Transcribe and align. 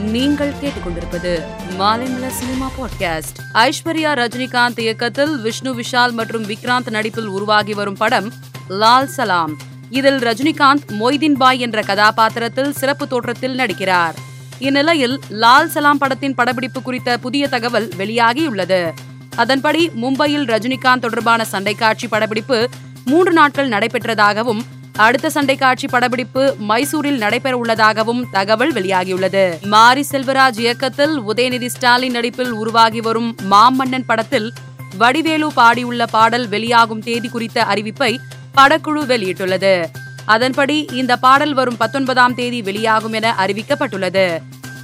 நீங்கள் 0.00 0.52
கேட்டுக்கொண்டிருப்பது 0.52 1.42
மாலைமல 1.78 2.26
cinema 2.28 2.70
podcast 2.80 3.40
Aishwarya 3.54 4.12
Rajinikanth 4.14 4.80
இயக்கத்தில் 4.80 5.38
விஷ்ணு 5.38 5.74
விஷால் 5.74 6.12
மற்றும் 6.12 6.46
விக்ராந்த் 6.46 6.90
நடிப்பில் 6.90 7.26
உருவாகி 7.26 7.74
வரும் 7.74 7.94
படம் 7.94 8.32
லால் 8.68 9.06
சலாம். 9.06 9.56
இதில் 9.90 10.18
ரஜினிகாந்த் 10.18 10.80
மொய்தீன் 10.88 11.34
பாய் 11.34 11.60
என்ற 11.60 11.80
கதாபாத்திரத்தில் 11.80 12.72
சிறப்பு 12.72 13.08
தோற்றத்தில் 13.08 13.58
நடிக்கிறார். 13.58 14.14
இந்நிலையில் 14.58 15.20
லால் 15.30 15.68
சலாம் 15.68 15.98
படத்தின் 15.98 16.34
படப்பிடிப்பு 16.34 16.82
குறித்த 16.82 17.18
புதிய 17.18 17.48
தகவல் 17.48 17.88
வெளியாகியுள்ளது. 17.88 18.92
அதன்படி 19.36 19.88
மும்பையில் 19.88 20.44
ரஜினிகாந்த் 20.44 21.00
தொடர்பான 21.00 21.44
சண்டை 21.44 21.74
காட்சி 21.74 22.08
படப்பிடிப்பு 22.08 22.68
மூன்று 23.04 23.32
நாட்கள் 23.32 23.68
நடைபெற்றதாகவும் 23.68 24.60
அடுத்த 24.96 25.30
சண்டை 25.30 25.56
காட்சி 25.56 25.86
படப்பிடிப்பு 25.86 26.54
மைசூரில் 26.58 27.16
நடைபெற 27.16 27.56
உள்ளதாகவும் 27.56 28.26
தகவல் 28.30 28.72
வெளியாகியுள்ளது. 28.72 29.62
மாரி 29.62 30.04
செல்வராஜ் 30.10 30.58
இயக்கத்தில் 30.58 31.20
உதயநிதி 31.20 31.66
ஸ்டாலின் 31.66 32.12
நடிப்பில் 32.12 32.52
உருவாகி 32.52 33.00
வரும் 33.00 33.36
மாமன்னன் 33.50 34.06
படத்தில் 34.06 34.52
வடிவேலு 34.98 35.52
பாடியுள்ள 35.56 36.06
பாடல் 36.06 36.48
வெளியாகும் 36.48 37.00
தேதி 37.00 37.28
குறித்த 37.28 37.64
அறிவிப்பை 37.64 38.18
படக்குழு 38.56 39.02
வெளியிட்டுள்ளது. 39.12 39.84
அதன்படி 40.24 40.88
இந்த 40.92 41.16
பாடல் 41.16 41.54
வரும் 41.54 41.76
பத்தொன்பதாம் 41.76 42.34
தேதி 42.34 42.62
வெளியாகும் 42.62 43.12
என 43.12 43.34
அறிவிக்கப்பட்டுள்ளது. 43.46 44.38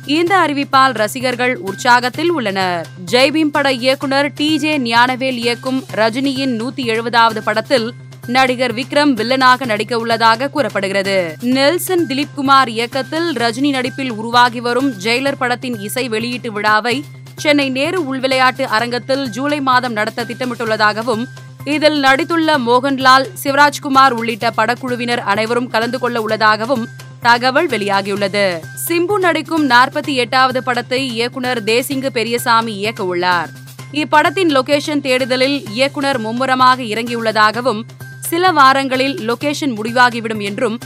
இந்த 0.06 0.46
அறிவிப்பால் 0.46 0.92
ரசிகர்கள் 0.92 1.60
உற்சாகத்தில் 1.60 2.28
உள்ளனர். 2.28 2.86
ஜெய்பீம் 3.10 3.52
பட 3.52 3.72
இயக்குனர் 3.72 4.32
டி 4.32 4.58
ஜே 4.58 4.78
ஞானவேல் 4.78 5.36
இயக்கும் 5.36 5.84
ரஜினியின் 5.94 6.60
நூத்தி 6.60 6.84
எழுபதாவது 6.84 7.38
படத்தில் 7.44 7.94
நடிகர் 8.28 8.74
விக்ரம் 8.74 9.12
வில்லனாக 9.14 9.64
நடிக்க 9.64 9.98
உள்ளதாக 9.98 10.48
கூறப்படுகிறது. 10.48 11.36
நெல்சன் 11.40 12.06
திலீப் 12.06 12.34
குமார் 12.34 12.68
இயக்கத்தில் 12.68 13.32
ரஜினி 13.32 13.70
நடிப்பில் 13.70 14.12
உருவாகி 14.12 14.60
வரும் 14.60 14.92
ஜெயிலர் 14.92 15.38
படத்தின் 15.38 15.78
இசை 15.78 16.08
வெளியீட்டு 16.08 16.52
விழாவை 16.52 17.04
சென்னை 17.36 17.68
நேரு 17.68 18.14
உள்விளையாட்டு 18.14 18.62
அரங்கத்தில் 18.62 19.30
ஜூலை 19.30 19.60
மாதம் 19.60 19.92
நடத்த 19.92 20.24
திட்டமிட்டுள்ளதாகவும் 20.24 21.24
இதில் 21.64 22.00
நடித்துள்ள 22.02 22.58
மோகன்லால் 22.58 23.26
சிவராஜ்குமார் 23.42 24.10
உள்ளிட்ட 24.10 24.52
படக்குழுவினர் 24.56 25.18
அனைவரும் 25.18 25.68
கலந்து 25.68 25.98
கொள்ள 25.98 26.22
உள்ளதாகவும் 26.22 26.88
தகவல் 27.20 27.68
வெளியாகியுள்ளது. 27.68 28.58
சிம்பு 28.88 29.18
நடிக்கும் 29.18 29.70
நாற்பத்தி 29.70 30.14
எட்டாவது 30.14 30.62
படத்தை 30.62 31.08
இயக்குனர் 31.08 31.64
தேசிங்கு 31.64 32.06
பெரியசாமி 32.06 32.76
இயக்க 32.76 33.04
உள்ளார். 33.04 33.48
இப்படத்தின் 33.92 34.50
லொகேஷன் 34.56 35.00
தேடுதலில் 35.00 35.68
இயக்குனர் 35.68 36.18
மும்முரமாக 36.18 36.82
இறங்கியுள்ளதாகவும் 36.82 37.84
சில 38.32 38.50
வாரங்களில் 38.50 39.16
லொகேஷன் 39.28 39.74
முடிவாகிவிடும் 39.78 40.42
என்றும் 40.42 40.76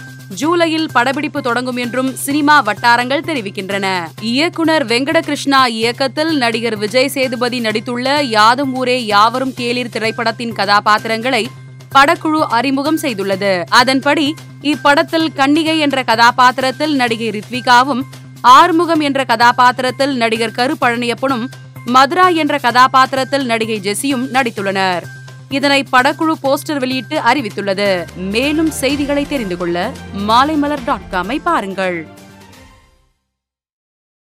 ஜூலையில் 0.40 0.88
படப்பிடிப்பு 0.92 1.40
தொடங்கும் 1.42 1.76
என்றும் 1.76 2.08
சினிமா 2.16 2.60
வட்டாரங்கள் 2.60 3.26
தெரிவிக்கின்றன. 3.26 3.86
இயக்குனர் 4.20 4.84
வெங்கடகிருஷ்ணா 4.86 5.66
இயக்கத்தில் 5.66 6.32
நடிகர் 6.36 6.76
விஜய் 6.76 7.08
சேதுபதி 7.08 7.60
நடித்துள்ள 7.60 8.22
யாதும் 8.22 8.74
ஊரே 8.74 9.04
யாவரும் 9.04 9.54
கேளிர் 9.54 9.88
திரைப்படத்தின் 9.88 10.52
கதாபாத்திரங்களை 10.52 11.42
படக்குழு 11.94 12.40
அறிமுகம் 12.58 13.00
செய்துள்ளது. 13.02 13.64
அதன்படி 13.80 14.34
இப்படத்தில் 14.72 15.28
கன்னிகை 15.36 15.78
என்ற 15.78 16.02
கதாபாத்திரத்தில் 16.02 16.94
நடிகை 16.94 17.28
ரித்விகாவும் 17.28 18.02
ஆறுமுகம் 18.40 19.00
என்ற 19.00 19.24
கதாபாத்திரத்தில் 19.24 20.16
நடிகர் 20.16 20.56
கரு 20.60 20.76
பழனியப்பனும் 20.80 21.46
மதுரா 21.84 22.28
என்ற 22.28 22.58
கதாபாத்திரத்தில் 22.58 23.46
நடிகை 23.46 23.80
ஜெசியும் 23.80 24.26
நடித்துள்ளனர். 24.36 25.06
இதனை 25.48 25.86
படக்குழு 25.92 26.32
போஸ்டர் 26.42 26.78
வெளியிட்டு 26.78 27.20
அறிவித்துள்ளது. 27.20 28.04
மேலும் 28.16 28.70
செய்திகளை 28.70 29.26
தெரிந்து 29.26 29.56
கொள்ள 29.56 29.92
மாலைமலர் 30.28 30.84
டாட் 30.84 31.08
காமை 31.10 31.38
பாருங்கள். 31.42 32.08